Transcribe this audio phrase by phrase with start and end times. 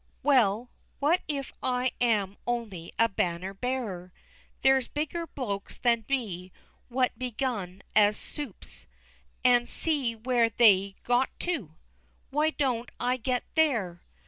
[0.23, 4.11] Well, what if I am only a banner bearer?
[4.63, 6.51] There's bigger blokes than me
[6.89, 8.87] what begun as "supes,"
[9.43, 11.75] an' see where they've got to?
[12.33, 14.01] _Why don't I get there?